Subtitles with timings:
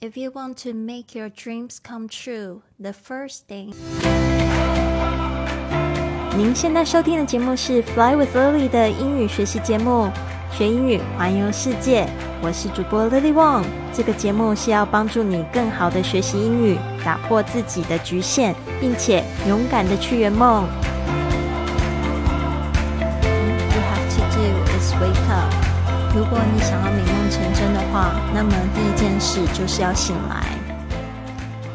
[0.00, 3.74] If you want to make your dreams come true, the first thing。
[6.36, 10.08] 您现在收听的节目是《Fly with Lily》的英语学习节目，
[10.52, 12.08] 学英语环游世界。
[12.40, 13.64] 我是主播 Lily Wong。
[13.92, 20.64] 这个节目是要帮助你更好的学习英语，打破自己的局限，并且勇敢的去圆梦。
[26.18, 30.67] 如果你想要美梦成真的话，那么第一件事就是要醒来。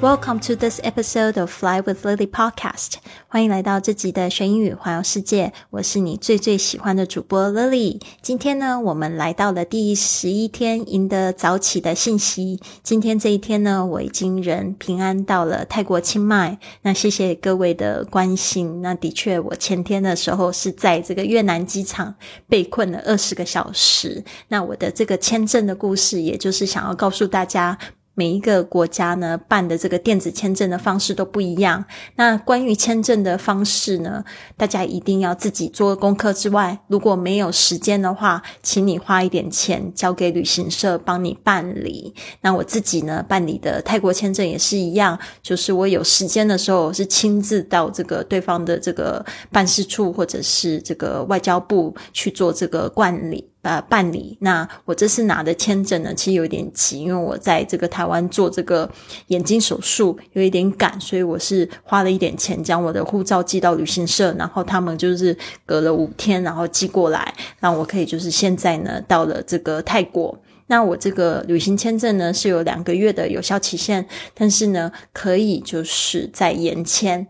[0.04, 2.96] Welcome to this episode of Fly with Lily podcast。
[3.30, 5.54] 欢迎来到这集的学英语环游世界。
[5.70, 8.02] 我是你最最喜欢的主播 Lily。
[8.22, 12.60] 今天呢，我们来到了第十一天，赢得早起的信息。
[12.84, 16.60] 今天这一天呢，我已经人平安到了泰国清迈。
[16.82, 18.82] 那谢谢各位的关心。
[18.82, 22.14] 那的确，我前天的时候是在这个越南机场
[22.50, 24.22] 被困了二十个小时。
[24.50, 27.80] 那我的这个签证的故事，也就是想要告诉大家。
[28.16, 31.84] 每一个国家呢办的这个电子签证的方式都不一样。
[32.16, 34.24] 那关于签证的方式呢，
[34.56, 42.14] 大家一定要自己做功课之外，如果没有时间的话，请你花一点钱交给旅行社帮你办理。
[42.42, 53.53] 那我自己呢办理的泰国签证也是一样，就是我有时间的时候是亲自到这个对方的这个办事处或者是这个外交部去做这个管理。
[53.64, 54.38] 呃，办理。
[54.42, 58.90] 那我这次拿的签证呢，其实有点急，因为我在这个台湾做这个
[59.28, 70.38] 眼睛手术，有一点赶，所以我是花了一点钱将我的护照寄到旅行社，然后他们就是隔了五天，然后寄过来，让我可以就是现在呢到了这个泰国。
[70.68, 77.26] 那我这个旅行签证呢是有两个月的有效期限，但是呢可以就是在延签。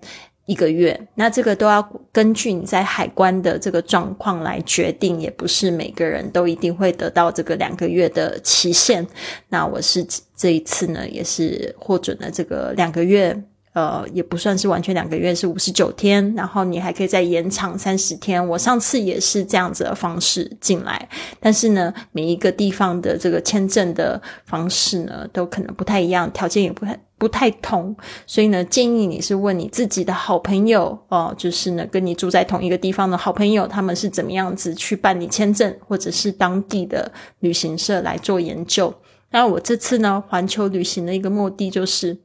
[0.45, 9.07] 一个月，那这个都要根据你在海关的这个状况来决定，也不是每个人都一定会得到这个两个月的期限。
[9.49, 13.43] 那我是这一次呢，也是获准了这个两个月。
[13.73, 18.47] 呃，也不算是完全两个月，是五十九天，然后你还可以再延长三十天。
[18.47, 27.95] 我上次也是这样子的方式进来，但是呢，每一个地方的这个签证的方式呢，都可能不太一样，条件也不太不太同，
[28.27, 38.93] 所以呢，建议你是问你自己的好朋友哦，就是呢，跟你住在同一个地方的好朋友，他们是怎么样子去办理签证，或者是当地的旅行社来做研究。
[39.31, 42.15] 那我这次呢，环球旅行的一个目的就是。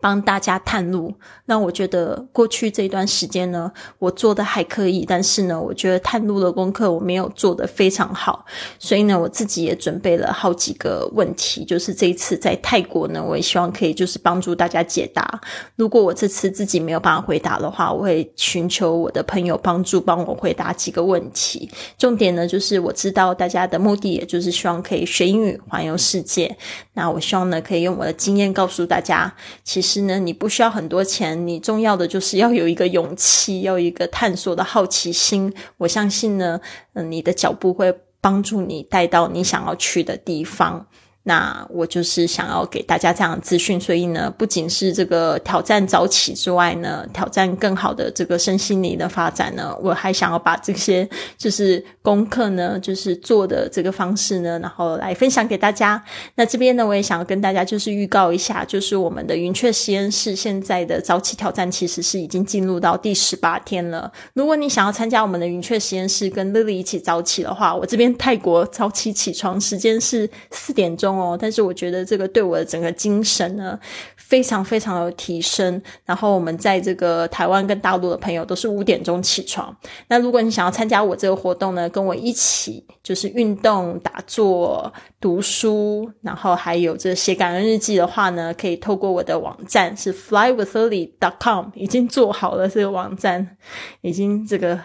[0.00, 8.46] 帮大家探路，那我觉得过去这段时间呢，我做的还可以，但是呢，我觉得探路的功课我没有做的非常好，
[8.78, 15.38] 所以呢，我自己也准备了好几个问题，就是这一次在泰国呢，我也希望可以就是帮助大家解答。
[15.76, 21.68] 如果我这次自己没有办法回答的话，我会寻求我的朋友帮助帮我回答几个问题。
[21.98, 26.56] 重点呢，就是我知道大家的目的，也就是希望可以学英语环游世界。
[26.94, 29.30] 那我希望呢，可以用我的经验告诉大家，
[29.62, 29.89] 其实。
[29.90, 35.52] 是呢，你不需要很多钱，你重要的就是要有一个勇气，要一个探索的好奇心。
[35.78, 36.60] 我相信呢，
[36.92, 40.86] 嗯，你的脚步会帮助你带到你想要去的地方。
[41.22, 56.02] 那我就是想要给大家这样的资讯，所以呢，不仅是这个挑战早起之外呢，挑战更好的这个身心灵的发展呢，我还想要把这些就是功课呢，就是做的这个方式呢，然后来分享给大家。
[56.36, 64.10] 那这边呢，我也想要跟大家就是预告一下，就是我们的云雀实验室现在的早起挑战其实是已经进入到第十八天了。
[64.32, 71.09] 如果你想要参加我们的云雀实验室，跟 Lily 一起早起的话，我这边泰国早起起床时间是四点钟。
[71.16, 73.78] 哦，但是我觉得这个对我的整个精神呢，
[74.16, 75.80] 非常非常有提升。
[76.04, 79.74] 然后我们在这个台湾跟大陆的朋友都是五点钟起床。
[80.08, 93.56] 那如果你想要参加我这个活动呢，跟我一起就是运动、打坐、读书，然后还有这写感恩日记的话呢，可以透过我的网站是 flywithlily.com，已经做好了这个网站，
[94.02, 94.78] 已经这个。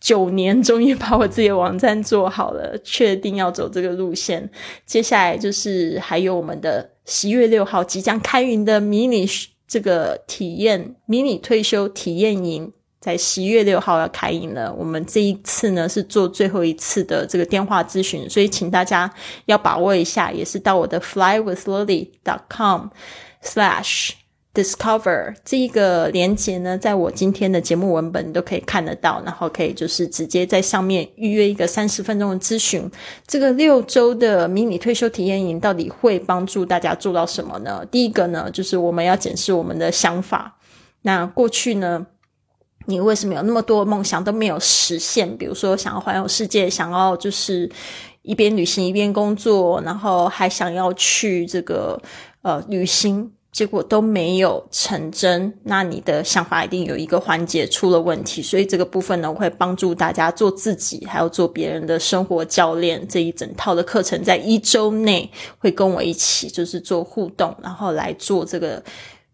[0.00, 4.50] 九年终于把我自己的网站做好了，确定要走这个路线。
[4.84, 9.24] 接下来就是还有我们的十一月六号即将开营的迷你
[9.68, 12.72] 这个体验迷你退休体验营，
[13.06, 14.74] 在十一月六号要开营了。
[14.76, 19.08] 我们这一次呢是做最后一次的这个电话咨询，所以请大家
[19.44, 22.88] 要把握一下，也是到我的 flywithlily.com
[23.44, 24.10] slash。
[24.56, 32.90] Discover 这一个连接呢，在我今天的节目文本都可以看得到，然后可以就是直接在上面预约一个三十分钟的咨询。
[33.26, 37.84] 这个六周的迷你退休体验营到底会帮助大家做到什么呢？
[37.90, 40.56] 第一个呢，就是我们要检视我们的想法。
[41.02, 42.06] 那过去呢，
[42.86, 45.36] 你为什么有那么多梦想都没有实现？
[45.36, 47.70] 比如说想要环游世界，想要就是。
[48.28, 51.96] 一边旅行一边工作，然后还想要去这个
[52.42, 53.30] 呃旅行。
[53.52, 68.82] 结果都没有成真，那你的想法一定有一个环节出了问题，所以这个部分呢，我会帮助大家做自己，还要做别人的生活教练这一整套的课程，在一周内会跟我一起就是做互动，然后来做这个。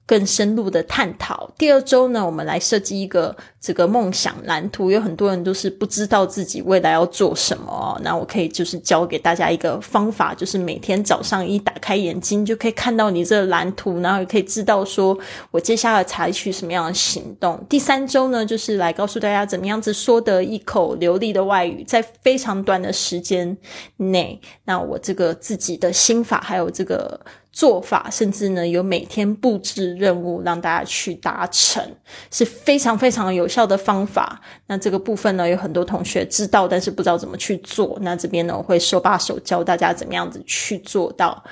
[0.06, 1.50] 更深入的探讨。
[1.56, 4.90] 第二周呢，我们来设计一个这个梦想蓝图。
[4.90, 15.16] 有很多人都是不知道自己未来要做什么，那我可以就是教给大家一个方法，就是每天早上一打开眼睛，就可以看到你这个蓝图，然后也可以知道说
[15.50, 17.64] 我接下来采取什么样的行动。
[17.68, 23.56] 第三周呢，就是来告诉大家怎么样子说得一口流利的外语，在非常短的时间
[23.96, 27.20] 内，那我这个自己的心法还有这个。
[27.52, 31.86] 做法，甚至呢有每天布置任务让大家去达成，
[32.30, 34.40] 是非常非常有效的方法。
[34.66, 37.98] 那这个部分呢，有很多同学知道，但是不知道怎么去做。
[38.00, 41.44] 那这边呢，我会手把手教大家怎么样子去做到。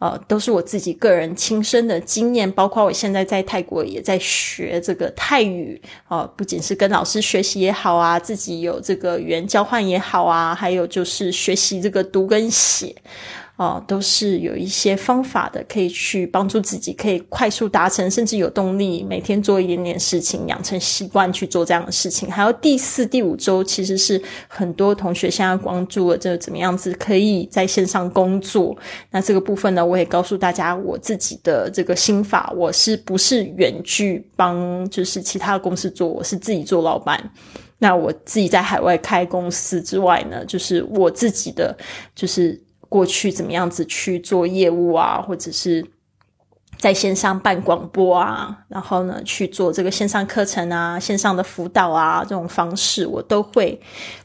[0.00, 5.80] 呃，都是我自己个人亲身的经验，包括我现在在泰国也在学这个泰语。
[6.08, 12.94] 呃，不仅是跟老师学习也好啊，自己有这个语言交换也好啊，还有就是学习这个读跟写。
[13.56, 22.28] 哦，都是有一些方法的，可以去帮助自己，可以快速达成，甚至有动力，每天做一点点事情，养成习惯去做这样的事情。
[22.28, 28.76] 还有第四、第五周，其实是很多同学现在关注了，这怎么样子可以在线上工作。
[29.12, 37.30] 那这个部分呢，我也告诉大家我自己的这个心法，我是不是远距帮，就是其他公司做，我是自己做老板。
[37.78, 41.76] 那我自己在海外开公司之外呢，就是我自己的，
[42.16, 42.60] 就是。
[42.94, 45.84] 过去怎么样子去做业务啊，或者是
[46.78, 53.80] 在线上办广播啊，然后呢去做这个线上课程啊、线上的辅导啊，这种方式我都会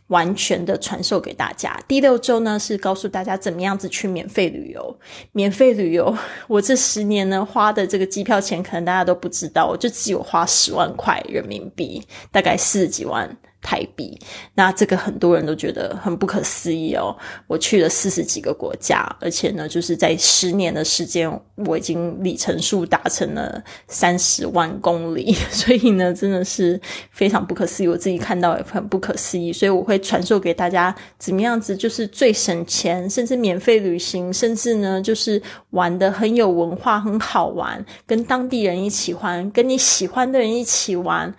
[0.09, 1.75] 完全的传授给大家。
[1.87, 4.99] 第六周呢是告诉大家怎么样子去免费旅游。
[5.31, 6.15] 免费旅游，
[6.47, 13.35] 我这十年呢花的这个机票钱，可能大家都不知道，我就只有花十万块人民币，大概四十几万。
[13.61, 14.17] 台币，
[14.55, 17.15] 那这个很多人都觉得很不可思议哦。
[17.47, 26.79] 我去了四十几个国家，而且呢，就是在十年的时间，我已经里程数达成了三十万公里， 所以呢，真的是
[27.11, 27.87] 非常不可思议。
[27.87, 35.41] 我自己看到也很不可思议，所以我会传授给大家怎么样子，就是最省钱，甚至免费旅行，甚至呢，就是
[35.71, 41.33] 玩的很有文化、很好玩，跟当地人一起玩，跟你喜欢的人一起玩，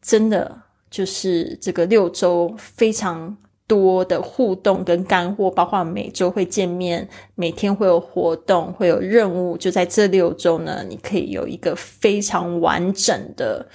[0.00, 0.63] 真的。
[0.94, 3.36] 就是这个六周非常
[3.66, 9.56] 多的互动跟干货，包括每周会见面，每天会有活动，会有任务。
[9.56, 13.66] 就在这六周呢，你可以有一个非常完整的。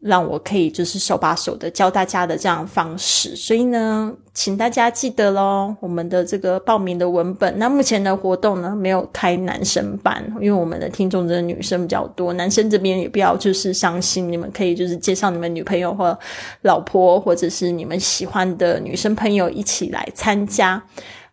[0.00, 7.58] 让我可以就是手把手的教大家的这样方式，所以呢，请大家记得喽，我们的这个报名的文本。
[7.58, 16.16] 那目前的活动呢，没有开男生班，因为我们的听众的女生比较多，男生这边也不要就是伤心，你们可以就是介绍你们女朋友或
[16.62, 20.80] 老婆，或者是你们喜欢的女生朋友一起来参加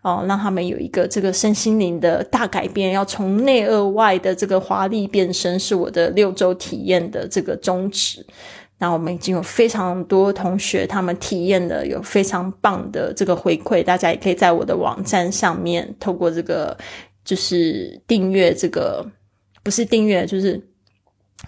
[0.03, 8.25] 哦，让他们有一个这个身心灵的大改变，要从内而外的这个华丽变身，是我的六周体验的这个宗旨。
[8.77, 16.77] 那我们已经有非常多同学，他们体验的有非常棒的这个回馈，大家也可以在我的网站上面透过这个
[17.25, 19.05] 就是订阅这个
[19.63, 20.61] 不是订阅，就是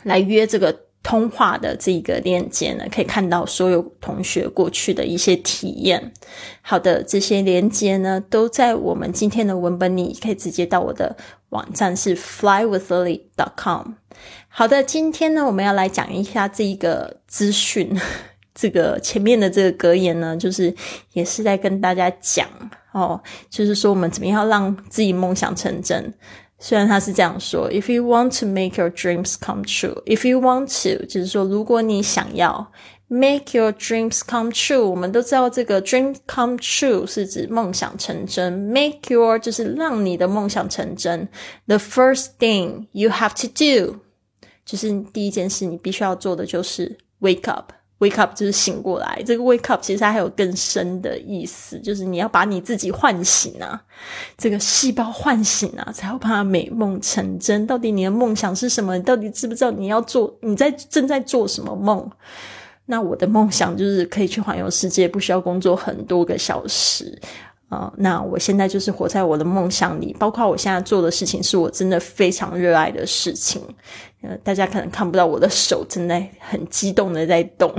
[0.04, 0.85] 来约这个。
[1.06, 6.12] 通话的这个链接呢，可以看到所有同学过去的一些体验。
[6.64, 11.16] 好的，这些连接呢，都在我们今天的文本里，可以直接到我的
[11.50, 13.92] 网站是 flywithlily.com。
[14.48, 17.96] 好的，今天呢，我们要来讲一下这一个资讯。
[18.56, 20.74] 这个前面的这个格言呢，就是
[21.14, 22.48] 也是在跟大家讲
[22.94, 26.14] 哦，就是说我们怎么样让自己梦想成真。
[26.59, 32.71] 虽然他是这样说，If you want to make your dreams come true，If you want to，就是说，如果你想要
[33.09, 41.27] make your dreams come true，我们都知道这个 dream come true 是指梦想成真，make your 就是让你的梦想成真。
[41.67, 44.01] The first thing you have to do，
[44.67, 47.73] 就是第一件事你必须要做的就是 wake up。
[48.06, 53.82] Wake up 就是醒过来，这个 wake up 其实还有更深的意思，就是你要把你自己唤醒啊，
[54.38, 57.66] 这个细胞唤醒啊，才会把美梦成真。
[57.66, 58.96] 到底你的梦想是什么？
[58.96, 60.32] 你到底知不知道你要做？
[60.42, 62.08] 你在正在做什么梦？
[62.86, 67.20] 那我的梦想就是可以去环游世界，不需要工作很多个小时。
[67.70, 73.62] 啊，那我现在就是活在我的梦想里，包括我现在做的事情是我真的非常热爱的事情。
[74.22, 77.72] 呃，大家可能看不到我的手正在很激动的在动，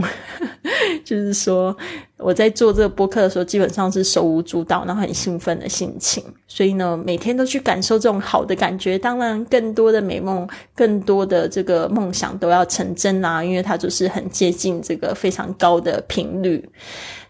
[1.05, 1.77] 就是说
[2.19, 6.23] 我在做这个播客的时候，基本上是手舞足蹈，然后很兴奋的心情。
[6.47, 8.97] 所以呢，每天都去感受这种好的感觉。
[8.97, 16.69] 当然，更多的美梦，更多的这个梦想都要成真啦，因为它就是很接近这个非常高的频率。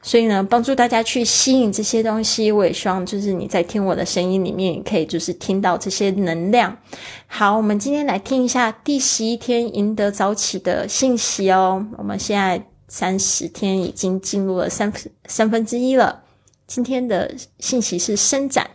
[0.07, 6.79] 所以呢，帮助大家去吸引这些东西，我也希望就是你在听我的声音里面，也可以就是听到这些能量。
[7.27, 11.85] 好，我们今天来听一下第十一天赢得早起的信息哦。
[11.99, 14.93] 我们现在三十天已经进入了三
[15.25, 16.23] 三分之一了。
[16.69, 18.71] 今天的信息是伸展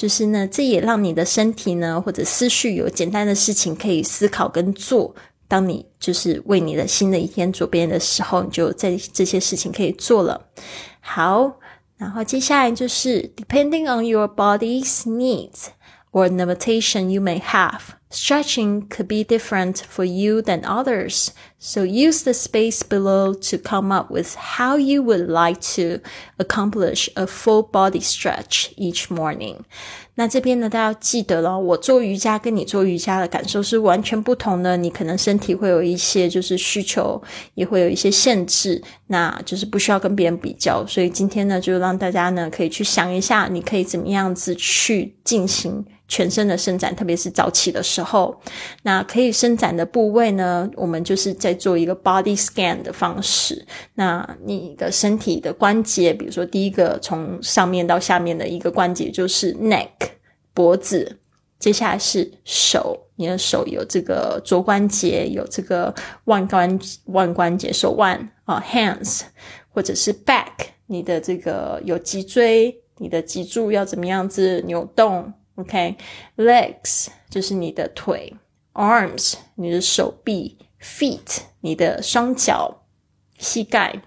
[0.00, 5.14] 就是呢，这也让你的身体呢，或者思绪有简单的事情可以思考跟做。
[5.46, 10.40] 当你就是为你的新的一天做编的时候，你就在这些事情可以做了。
[11.00, 11.52] 好，
[11.98, 15.66] 然后接下来就是 depending on your body's needs
[16.11, 17.95] or limitation you may have.
[18.09, 23.91] Stretching could be different for you than others, so use the space below to come
[23.91, 25.99] up with how you would like to
[26.37, 29.57] accomplish a full body stretch each morning.
[30.13, 34.77] 那这边呢，大家要记得了，我做瑜伽跟你做瑜伽的感受是完全不同的。
[34.77, 37.21] 你可能身体会有一些就是需求，
[37.55, 40.85] 也会有一些限制，那就是不需要跟别人比较。
[40.87, 45.85] 所以今天呢，就让大家呢可以去想一下，你可以怎么样子去进行。
[46.10, 48.36] 全身的伸展，特别是早起的时候，
[48.82, 50.68] 那可以伸展的部位呢？
[50.74, 53.64] 我们就是在做一个 body scan 的方式。
[53.94, 59.88] 那你的身体的关节，比如说第一个从上面到下面的一个关节就是 neck
[60.52, 61.20] 脖子，
[61.60, 69.20] 接下来是手，你的手有这个肘关节，有这个腕关腕关节手腕啊 hands，
[69.68, 70.50] 或者是 back，
[70.86, 78.36] 你的这个有脊椎，你的脊柱要怎么样子扭动？OK，legs 就是你的腿
[78.74, 82.82] ，arms 你的手臂，feet 你的双脚、
[83.38, 84.02] 膝盖。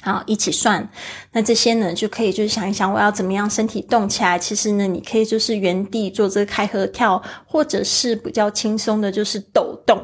[0.00, 0.88] 好，一起算。
[1.32, 4.38] 那这些呢，就可以就是想一想，我要怎么样身体动起来？
[4.38, 10.00] 其实呢，你可以就是原地做这个开合跳，或者是比较轻松的，就是抖动，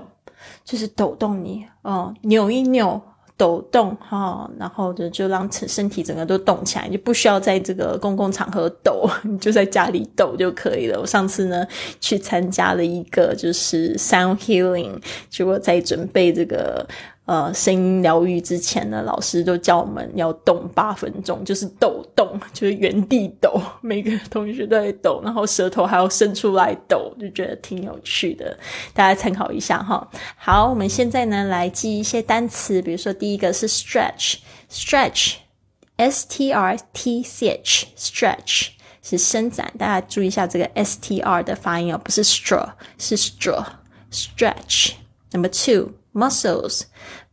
[0.64, 3.00] 就是抖动你哦，扭一扭。
[3.36, 11.00] 抖动哈，然后就就让身身体整个都动起来，就不需要在这个公共场合抖， 你就在家里抖就可以了。
[11.00, 11.66] 我上次呢
[12.00, 16.86] 去参加了一个就是 sound healing，结果在准备这个。
[17.26, 28.58] 呃，声音疗愈之前呢，老师就教我们要动八分钟，就是抖动， 就是原地抖，每个同学都在抖，然后舌头还要伸出来抖，就觉得挺有趣的，
[28.92, 30.06] 大家参考一下哈。
[30.36, 38.66] 好，我们现在呢来记一些单词，比如说第一个是 stretch，stretch，s t r t c h，stretch
[39.00, 44.90] 是伸展，大家注意一下这个 s t r 的发音哦，不是 straw，是 straw，stretch。
[45.32, 46.03] Number two。
[46.13, 46.83] muscles,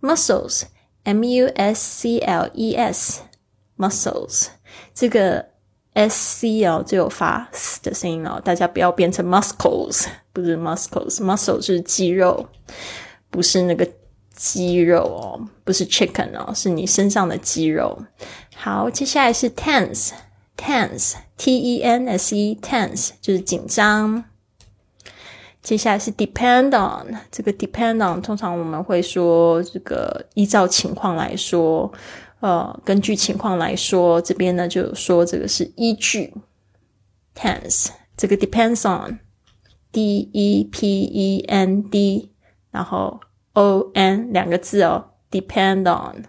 [0.00, 0.62] muscles,
[1.04, 3.22] m u s c l e s,
[3.76, 4.48] muscles。
[4.94, 5.44] 这个
[5.94, 12.46] s c 哦，就有发 s 的声音哦，大家不要变成 muscles，不是 muscles，muscle 是肌肉，
[13.30, 13.88] 不是那个
[14.34, 17.98] 肌肉哦，不是 chicken 哦，是你身上的肌肉。
[18.54, 24.24] 好，接下来是 tense，tense，t e n s e，tense 就是紧张。
[25.61, 31.91] 接下来是 depend on，这个 depend on 通常我们会说这个依照情况来说，
[32.39, 36.33] 呃，根据情况来说，这边呢就说这个是依据
[37.35, 42.31] tense，这个 depends on，d e p e n d，
[42.71, 43.19] 然后
[43.53, 46.23] o n 两个字哦，depend on，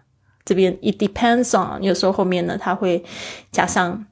[0.45, 3.03] 这边 it depends on，有时候后面呢它会
[3.51, 4.07] 加上。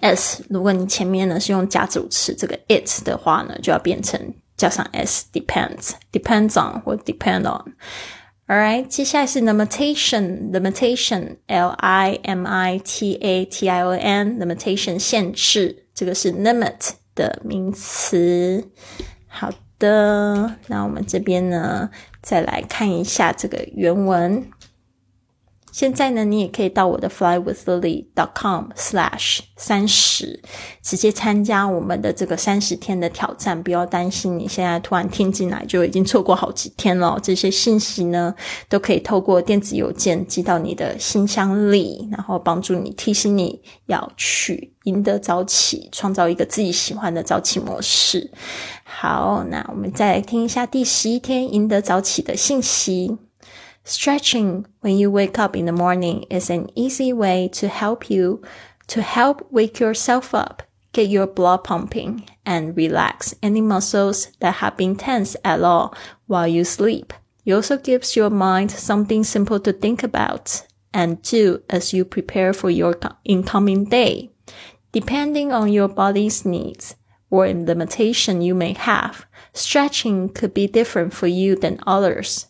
[0.00, 4.18] s，如果你前面呢是用加主词这个 it 的话呢，就要变成
[4.56, 7.74] 加上 s，depends，depends on 或 depend on。
[8.48, 18.68] Alright，接下来是 limitation，limitation，l i m i t a t i o n，limitation 限制，这个是 limit 的名词。
[19.28, 24.50] 好的，那我们这边呢，再来看一下这个原文。
[25.72, 30.40] 现在呢，你也可以到我的 flywithlily.com/slash 三十，
[30.82, 33.62] 直接参加我们的这个三十天的挑战。
[33.62, 37.18] 不要担心，你现在突然听进来就已经错过好几天了。
[37.22, 38.34] 这些信息呢，
[38.68, 48.30] 都可以透过电子邮件寄到你的信箱里，然后帮助你提醒你要去赢得早起，创造一个自己喜欢的早起模式。
[48.84, 53.16] 好，那我们再来听一下第十一天赢得早起的信息。
[53.84, 58.42] Stretching when you wake up in the morning is an easy way to help you
[58.86, 60.62] to help wake yourself up,
[60.92, 65.94] get your blood pumping, and relax any muscles that have been tense at all
[66.26, 67.12] while you sleep.
[67.44, 72.52] It also gives your mind something simple to think about and do as you prepare
[72.52, 74.30] for your incoming day.
[74.92, 76.94] Depending on your body's needs
[77.30, 79.24] or limitation you may have,
[79.54, 82.46] stretching could be different for you than others.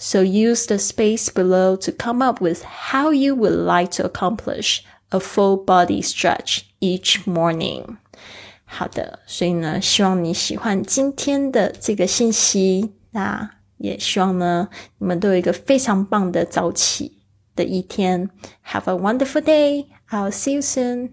[0.00, 4.80] So use the space below to come up with how you would like to accomplish
[5.10, 7.96] a full body stretch each morning.
[8.64, 12.94] 好的，所以呢，希望你喜欢今天的这个信息。
[13.12, 14.68] 那也希望呢，
[14.98, 17.18] 你们都有一个非常棒的早起
[17.54, 18.28] 的一天。
[18.66, 19.86] Have a wonderful day.
[20.10, 21.10] I'll see you soon.